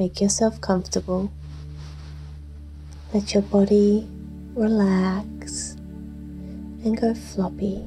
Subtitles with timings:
[0.00, 1.30] make yourself comfortable.
[3.12, 4.08] Let your body
[4.54, 5.72] relax
[6.82, 7.84] and go floppy,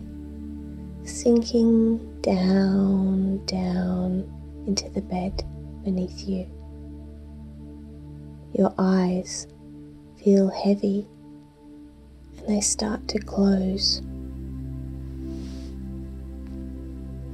[1.05, 4.29] sinking down, down
[4.67, 5.43] into the bed
[5.83, 6.45] beneath you.
[8.53, 9.47] Your eyes
[10.23, 11.07] feel heavy
[12.37, 14.03] and they start to close.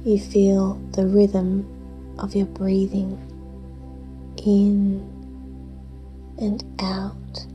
[0.06, 1.66] You feel the rhythm
[2.18, 3.26] of your breathing
[4.46, 5.00] in
[6.38, 7.46] and out,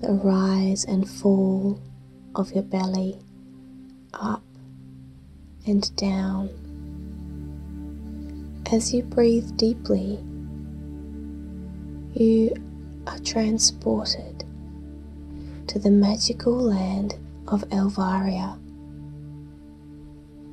[0.00, 1.80] the rise and fall
[2.34, 3.18] of your belly
[4.14, 4.42] up
[5.66, 6.50] and down.
[8.72, 10.18] As you breathe deeply,
[12.14, 12.54] you
[13.06, 14.44] are transported
[15.68, 17.14] to the magical land
[17.48, 18.58] of Elvaria.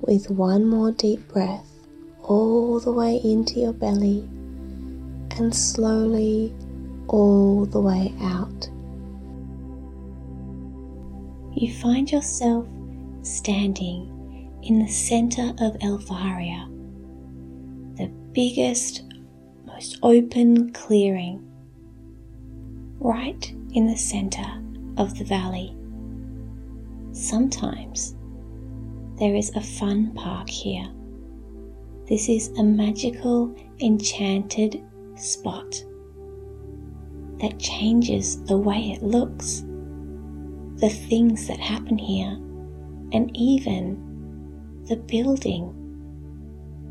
[0.01, 1.67] With one more deep breath
[2.23, 4.27] all the way into your belly
[5.39, 6.53] and slowly
[7.07, 8.69] all the way out.
[11.53, 12.67] You find yourself
[13.23, 16.67] standing in the center of Elvaria,
[17.97, 19.03] the biggest,
[19.65, 21.45] most open clearing,
[22.99, 24.45] right in the center
[24.97, 25.75] of the valley.
[27.13, 28.15] Sometimes
[29.17, 30.87] there is a fun park here.
[32.07, 34.83] This is a magical, enchanted
[35.19, 35.83] spot
[37.39, 39.63] that changes the way it looks,
[40.75, 42.37] the things that happen here,
[43.11, 45.75] and even the building.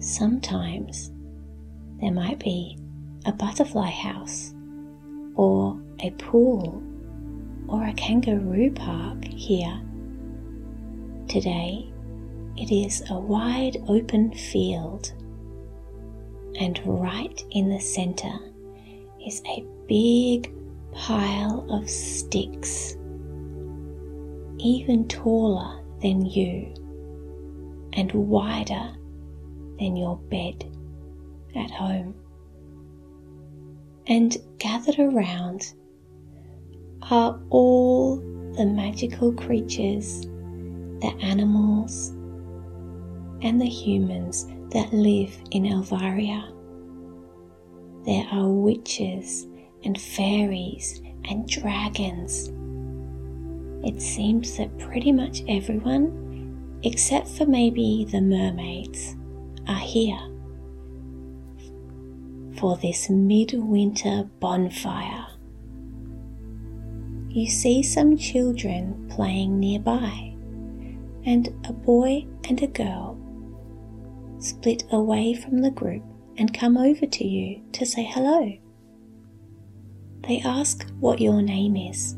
[0.00, 1.12] Sometimes
[2.00, 2.78] there might be
[3.26, 4.54] a butterfly house,
[5.34, 6.82] or a pool,
[7.68, 9.80] or a kangaroo park here.
[11.28, 11.92] Today
[12.56, 15.12] it is a wide open field,
[16.58, 18.32] and right in the center
[19.24, 20.52] is a big
[20.92, 22.96] pile of sticks,
[24.58, 26.72] even taller than you
[27.92, 28.92] and wider
[29.78, 30.64] than your bed
[31.54, 32.14] at home.
[34.06, 35.74] And gathered around
[37.10, 38.16] are all
[38.56, 42.08] the magical creatures, the animals,
[43.42, 46.54] and the humans that live in Elvaria.
[48.04, 49.46] There are witches
[49.84, 52.48] and fairies and dragons.
[53.84, 56.28] It seems that pretty much everyone
[56.82, 59.16] except for maybe the mermaids,
[59.66, 60.18] are here
[62.58, 65.26] for this midwinter bonfire.
[67.28, 70.34] You see some children playing nearby,
[71.24, 73.17] and a boy and a girl
[74.38, 76.02] split away from the group
[76.36, 78.52] and come over to you to say hello.
[80.26, 82.16] They ask what your name is,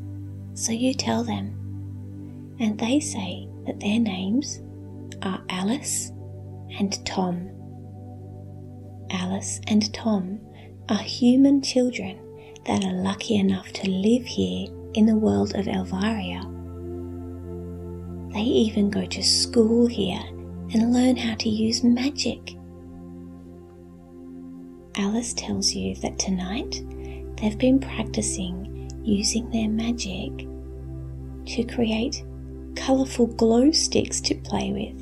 [0.55, 4.61] so you tell them, and they say that their names
[5.23, 6.13] are Alice
[6.79, 7.51] and Tom.
[9.11, 10.41] Alice and Tom
[10.89, 12.19] are human children
[12.67, 16.43] that are lucky enough to live here in the world of Elvaria.
[18.33, 20.23] They even go to school here
[20.73, 22.57] and learn how to use magic.
[24.97, 26.83] Alice tells you that tonight
[27.37, 30.47] they've been practicing using their magic
[31.47, 32.23] to create
[32.77, 34.99] colourful glow sticks to play with.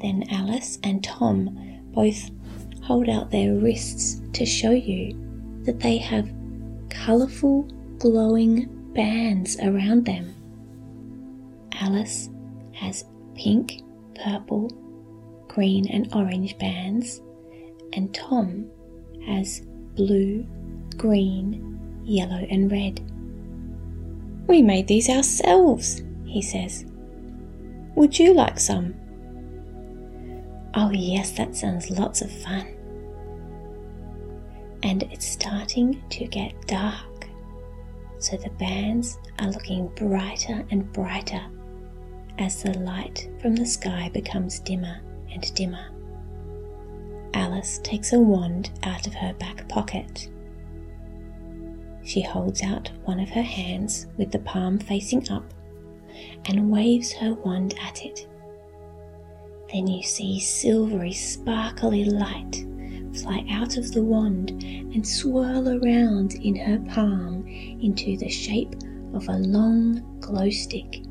[0.00, 1.58] Then Alice and Tom
[1.92, 2.30] both
[2.82, 5.14] hold out their wrists to show you
[5.64, 6.30] that they have
[6.90, 7.62] colourful
[7.98, 10.34] glowing bands around them.
[11.80, 12.28] Alice
[12.72, 13.04] has
[13.36, 13.82] pink,
[14.24, 14.68] purple,
[15.46, 17.20] green, and orange bands,
[17.92, 18.68] and Tom
[19.26, 19.60] has
[19.94, 20.44] blue,
[20.96, 23.00] green, yellow, and red.
[24.48, 26.84] We made these ourselves, he says.
[27.94, 28.94] Would you like some?
[30.74, 32.66] Oh, yes, that sounds lots of fun.
[34.82, 37.28] And it's starting to get dark,
[38.18, 41.42] so the bands are looking brighter and brighter
[42.38, 45.00] as the light from the sky becomes dimmer
[45.30, 45.86] and dimmer.
[47.34, 50.28] Alice takes a wand out of her back pocket
[52.08, 55.44] she holds out one of her hands with the palm facing up
[56.46, 58.26] and waves her wand at it.
[59.70, 62.64] Then you see silvery, sparkly light
[63.12, 68.74] fly out of the wand and swirl around in her palm into the shape
[69.12, 71.02] of a long glow stick.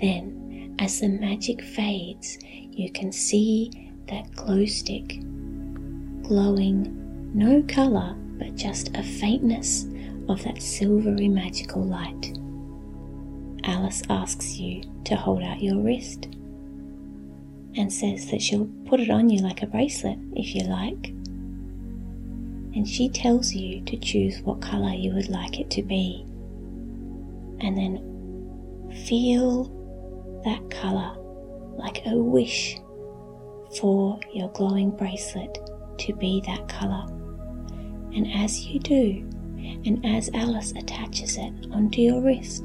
[0.00, 3.70] Then, as the magic fades, you can see
[4.08, 5.20] that glow stick
[6.22, 9.84] glowing no colour but just a faintness
[10.28, 12.38] of that silvery magical light.
[13.64, 16.26] Alice asks you to hold out your wrist
[17.76, 21.08] and says that she'll put it on you like a bracelet if you like.
[22.74, 26.24] And she tells you to choose what colour you would like it to be.
[27.60, 29.70] And then feel
[30.44, 31.16] that colour
[31.76, 32.76] like a wish
[33.78, 35.58] for your glowing bracelet
[35.98, 37.06] to be that colour.
[38.14, 39.28] And as you do,
[39.84, 42.64] and as Alice attaches it onto your wrist,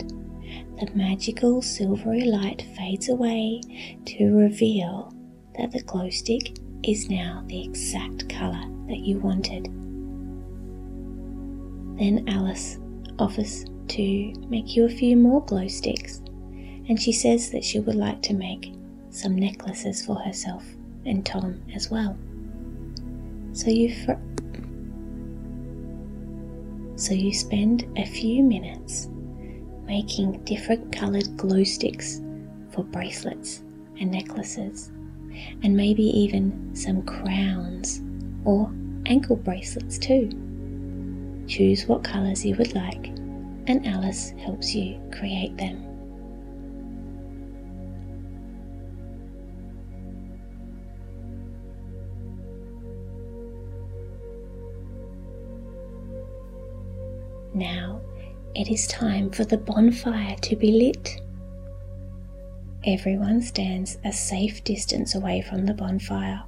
[0.80, 3.62] the magical silvery light fades away
[4.06, 5.14] to reveal
[5.58, 9.66] that the glow stick is now the exact colour that you wanted.
[11.98, 12.78] Then Alice
[13.18, 16.22] offers to make you a few more glow sticks,
[16.90, 18.74] and she says that she would like to make
[19.12, 20.66] some necklaces for herself
[21.06, 22.18] and Tom as well.
[23.54, 24.14] So you fr-
[26.96, 29.08] so you spend a few minutes
[29.86, 32.22] making different coloured glow sticks
[32.72, 33.64] for bracelets
[34.00, 34.92] and necklaces,
[35.64, 38.02] and maybe even some crowns
[38.44, 38.72] or
[39.06, 40.30] ankle bracelets too.
[41.48, 43.08] Choose what colours you would like,
[43.68, 45.89] and Alice helps you create them.
[57.54, 58.02] Now
[58.56, 61.22] it is time for the bonfire to be lit.
[62.86, 66.44] Everyone stands a safe distance away from the bonfire,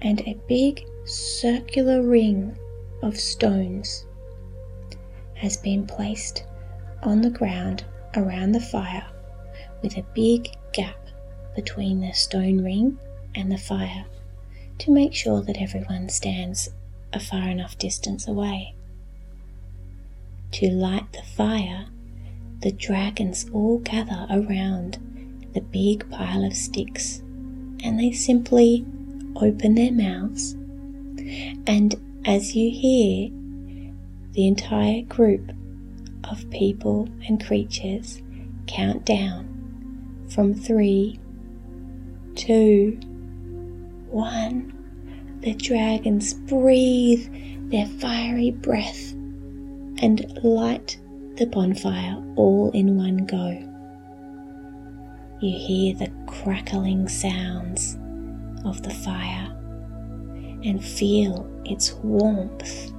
[0.00, 2.56] and a big circular ring
[3.02, 4.06] of stones
[5.34, 6.44] has been placed
[7.02, 7.84] on the ground
[8.16, 9.06] around the fire
[9.82, 10.96] with a big gap
[11.54, 12.98] between the stone ring
[13.34, 14.06] and the fire
[14.78, 16.70] to make sure that everyone stands
[17.12, 18.74] a far enough distance away.
[20.54, 21.86] To light the fire,
[22.60, 24.98] the dragons all gather around
[25.52, 27.18] the big pile of sticks
[27.82, 28.86] and they simply
[29.34, 30.52] open their mouths.
[31.66, 33.30] And as you hear
[34.30, 35.50] the entire group
[36.30, 38.22] of people and creatures
[38.68, 41.18] count down from three,
[42.36, 42.92] two,
[44.08, 44.72] one,
[45.40, 47.28] the dragons breathe
[47.72, 49.13] their fiery breath
[49.98, 50.98] and light
[51.36, 53.70] the bonfire all in one go.
[55.40, 57.98] You hear the crackling sounds
[58.64, 59.50] of the fire
[60.64, 62.92] and feel its warmth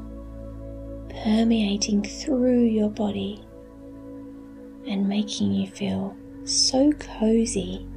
[1.24, 3.44] permeating through your body
[4.88, 7.88] and making you feel so cozy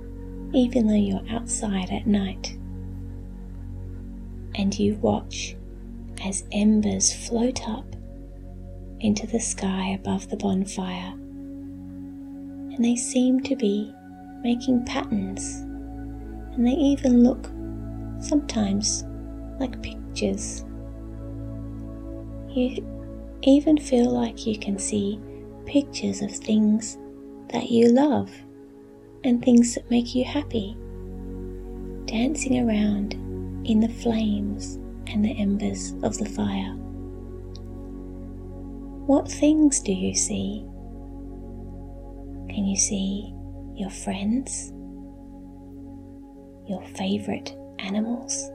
[0.55, 2.57] even though you're outside at night.
[4.55, 5.57] And you watch
[6.25, 7.85] as embers float up
[9.01, 11.13] into the sky above the bonfire,
[12.73, 13.93] and they seem to be
[14.43, 15.61] making patterns,
[16.55, 17.51] and they even look
[18.21, 19.05] sometimes
[19.61, 20.65] like pictures.
[22.51, 22.85] You
[23.43, 25.21] even feel like you can see
[25.67, 26.99] pictures of things
[27.53, 28.31] that you love
[29.25, 30.77] and things that make you happy,
[32.07, 33.15] dancing around
[33.65, 36.77] in the flames and the embers of the fire.
[39.09, 40.67] What things do you see?
[42.51, 43.33] Can you see
[43.75, 44.71] your friends?
[46.69, 48.51] Your favourite animals?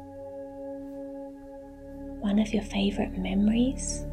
[2.19, 4.05] One of your favourite memories?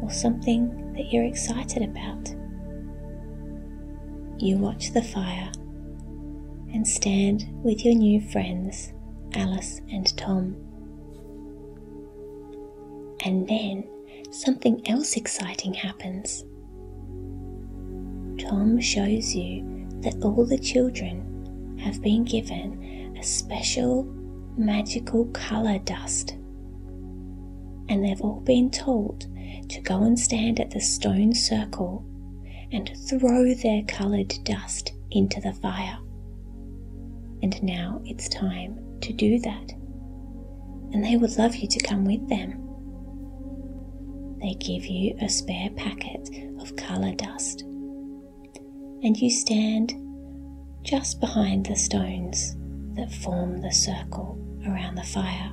[0.00, 2.28] Or something that you're excited about?
[4.38, 5.50] You watch the fire
[6.72, 8.92] and stand with your new friends,
[9.34, 10.54] Alice and Tom.
[13.24, 13.88] And then
[14.34, 16.44] something else exciting happens.
[18.42, 24.04] Tom shows you that all the children have been given a special
[24.56, 26.32] magical colour dust.
[27.88, 29.26] And they've all been told
[29.68, 32.04] to go and stand at the stone circle
[32.72, 35.98] and throw their coloured dust into the fire.
[37.42, 39.72] And now it's time to do that.
[40.92, 42.63] And they would love you to come with them
[44.44, 46.28] they give you a spare packet
[46.60, 47.62] of colour dust.
[47.62, 49.94] And you stand
[50.82, 52.56] just behind the stones
[52.94, 55.50] that form the circle around the fire.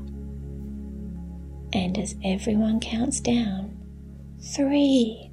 [1.73, 3.77] And as everyone counts down,
[4.55, 5.31] three,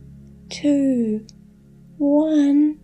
[0.50, 1.26] two,
[1.96, 2.78] one,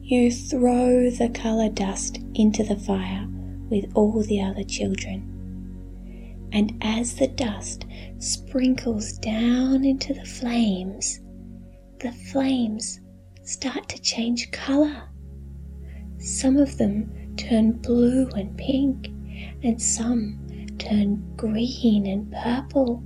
[0.00, 3.26] you throw the colour dust into the fire
[3.70, 5.29] with all the other children.
[6.52, 7.86] And as the dust
[8.18, 11.20] sprinkles down into the flames,
[12.00, 13.00] the flames
[13.44, 15.08] start to change colour.
[16.18, 19.08] Some of them turn blue and pink,
[19.62, 20.38] and some
[20.78, 23.02] turn green and purple,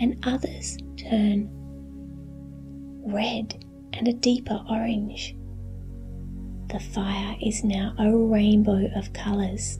[0.00, 1.48] and others turn
[3.04, 5.36] red and a deeper orange.
[6.68, 9.78] The fire is now a rainbow of colours,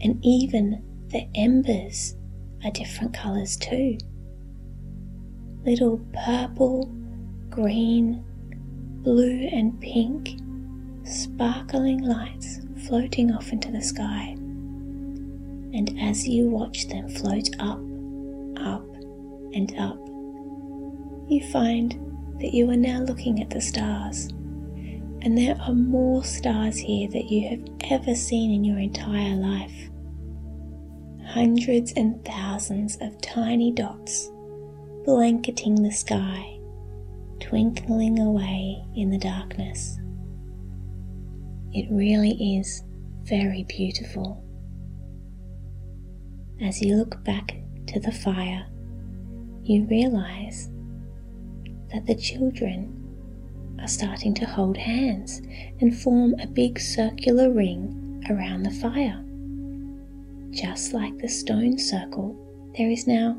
[0.00, 2.16] and even the embers
[2.64, 3.98] are different colours too.
[5.64, 6.86] Little purple,
[7.50, 8.24] green,
[9.02, 10.40] blue, and pink
[11.04, 14.34] sparkling lights floating off into the sky.
[15.74, 17.78] And as you watch them float up,
[18.58, 18.86] up,
[19.54, 19.98] and up,
[21.28, 21.92] you find
[22.40, 24.28] that you are now looking at the stars.
[25.24, 29.91] And there are more stars here that you have ever seen in your entire life.
[31.32, 34.30] Hundreds and thousands of tiny dots
[35.06, 36.58] blanketing the sky,
[37.40, 39.98] twinkling away in the darkness.
[41.72, 42.84] It really is
[43.22, 44.44] very beautiful.
[46.60, 48.66] As you look back to the fire,
[49.62, 50.68] you realize
[51.94, 55.40] that the children are starting to hold hands
[55.80, 59.24] and form a big circular ring around the fire.
[60.52, 62.36] Just like the stone circle,
[62.76, 63.38] there is now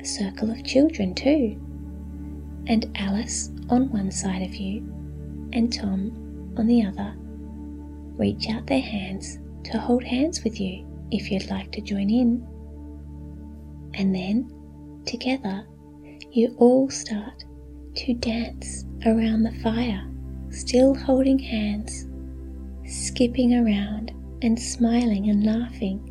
[0.00, 1.56] a circle of children too.
[2.66, 4.80] And Alice on one side of you,
[5.52, 7.14] and Tom on the other
[8.18, 12.46] reach out their hands to hold hands with you if you'd like to join in.
[13.94, 15.64] And then, together,
[16.32, 17.44] you all start
[17.94, 20.06] to dance around the fire,
[20.50, 22.06] still holding hands,
[22.84, 24.12] skipping around
[24.42, 26.07] and smiling and laughing.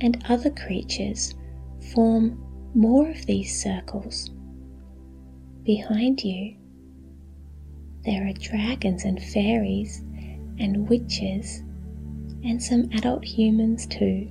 [0.00, 1.34] And other creatures
[1.92, 2.42] form
[2.74, 4.30] more of these circles.
[5.64, 6.56] Behind you,
[8.04, 10.00] there are dragons and fairies
[10.58, 11.62] and witches,
[12.42, 14.30] and some adult humans too,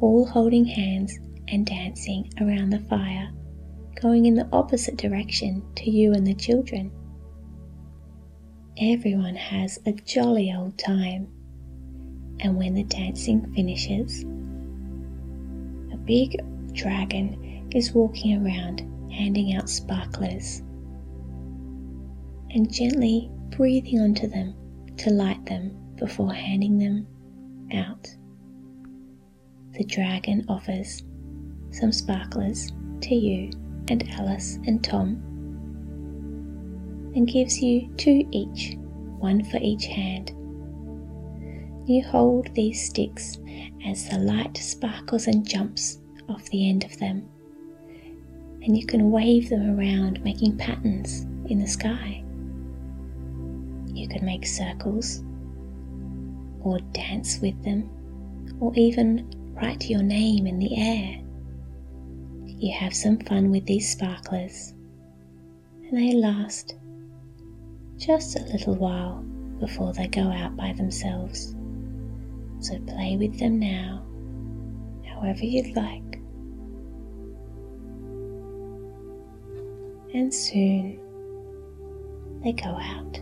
[0.00, 3.30] all holding hands and dancing around the fire,
[4.00, 6.90] going in the opposite direction to you and the children.
[8.78, 11.26] Everyone has a jolly old time,
[12.40, 14.24] and when the dancing finishes,
[16.10, 18.80] big dragon is walking around
[19.12, 20.58] handing out sparklers
[22.50, 24.52] and gently breathing onto them
[24.96, 27.06] to light them before handing them
[27.74, 28.08] out.
[29.74, 31.04] The dragon offers
[31.70, 33.52] some sparklers to you
[33.86, 35.22] and Alice and Tom
[37.14, 38.76] and gives you two each,
[39.20, 40.32] one for each hand.
[41.86, 43.38] You hold these sticks
[43.86, 45.99] as the light sparkles and jumps
[46.30, 47.28] off the end of them,
[48.62, 52.22] and you can wave them around, making patterns in the sky.
[53.92, 55.22] You can make circles,
[56.62, 57.90] or dance with them,
[58.60, 59.28] or even
[59.60, 61.20] write your name in the air.
[62.46, 64.74] You have some fun with these sparklers,
[65.88, 66.76] and they last
[67.96, 69.22] just a little while
[69.58, 71.54] before they go out by themselves.
[72.60, 74.02] So play with them now,
[75.06, 76.19] however you'd like.
[80.12, 80.98] And soon
[82.42, 83.20] they go out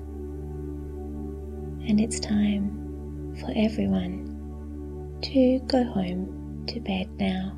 [1.88, 7.57] and it's time for everyone to go home to bed now.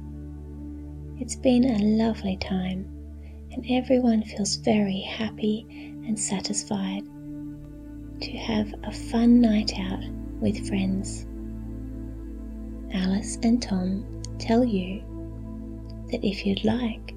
[1.19, 2.89] It's been a lovely time,
[3.53, 5.67] and everyone feels very happy
[6.07, 7.03] and satisfied
[8.23, 10.03] to have a fun night out
[10.41, 11.27] with friends.
[12.95, 15.03] Alice and Tom tell you
[16.11, 17.10] that if you'd like,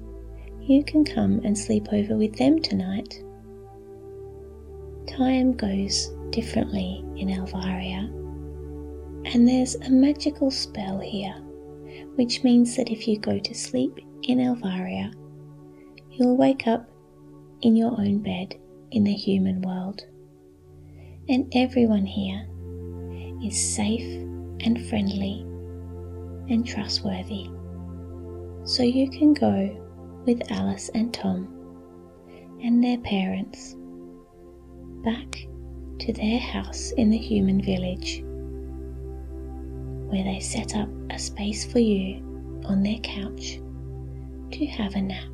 [0.66, 3.22] you can come and sleep over with them tonight.
[5.06, 8.08] Time goes differently in Elvaria,
[9.26, 11.34] And there's a magical spell here,
[12.16, 15.12] which means that if you go to sleep in Elvaria,
[16.10, 16.88] you'll wake up
[17.60, 18.58] in your own bed
[18.90, 20.02] in the human world.
[21.28, 22.46] And everyone here
[23.44, 24.22] is safe
[24.60, 25.40] and friendly
[26.48, 27.50] and trustworthy.
[28.64, 29.83] So you can go
[30.24, 31.48] with Alice and Tom
[32.62, 33.76] and their parents
[35.04, 35.46] back
[35.98, 38.22] to their house in the human village,
[40.10, 42.22] where they set up a space for you
[42.64, 43.60] on their couch
[44.50, 45.28] to have a nap,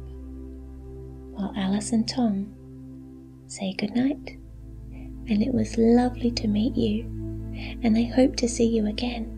[1.33, 2.53] while Alice and Tom
[3.47, 4.37] say goodnight.
[5.29, 7.05] And it was lovely to meet you,
[7.85, 9.37] and they hope to see you again.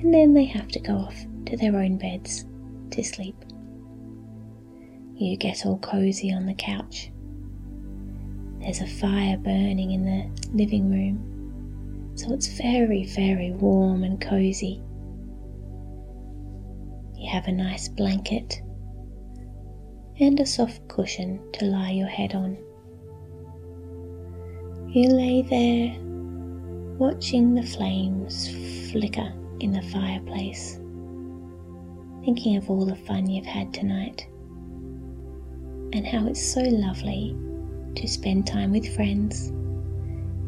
[0.00, 2.44] And then they have to go off to their own beds
[2.92, 3.34] to sleep.
[5.18, 7.10] You get all cozy on the couch.
[8.60, 14.82] There's a fire burning in the living room, so it's very, very warm and cozy.
[17.14, 18.60] You have a nice blanket
[20.20, 22.58] and a soft cushion to lie your head on.
[24.90, 25.98] You lay there
[26.98, 28.50] watching the flames
[28.92, 30.74] flicker in the fireplace,
[32.22, 34.26] thinking of all the fun you've had tonight
[35.96, 37.34] and how it's so lovely
[37.94, 39.48] to spend time with friends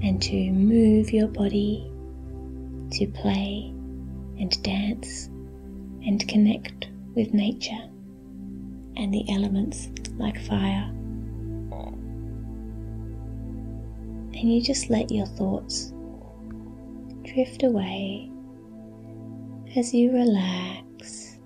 [0.02, 1.90] and to move your body,
[2.92, 3.72] to play
[4.38, 5.28] and dance
[6.06, 7.80] and connect with nature
[8.96, 9.88] and the elements
[10.18, 10.84] like fire.
[14.34, 15.94] And you just let your thoughts
[17.24, 18.30] drift away
[19.76, 21.38] as you relax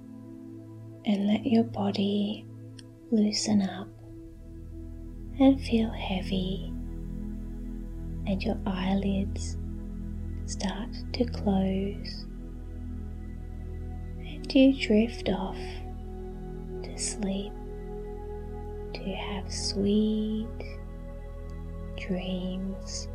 [1.04, 2.44] and let your body
[3.12, 3.88] loosen up
[5.38, 6.72] and feel heavy,
[8.26, 9.58] and your eyelids
[10.46, 12.24] start to close,
[14.18, 15.58] and you drift off
[16.82, 17.52] to sleep
[18.94, 20.48] to have sweet
[21.98, 23.08] dreams.